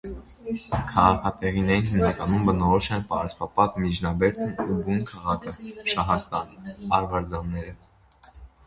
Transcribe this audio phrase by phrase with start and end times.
[0.91, 5.55] Քաղաքատեղիներին հիմնականում բնորոշ են պարսպապատ միջնաբերդն ու բուն քաղաքը
[5.95, 6.61] (շահաստան),
[7.01, 7.81] արվարձանները։